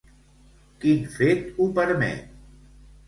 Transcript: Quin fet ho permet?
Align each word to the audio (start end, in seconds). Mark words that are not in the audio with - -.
Quin 0.85 1.05
fet 1.17 1.45
ho 1.61 1.69
permet? 1.81 2.35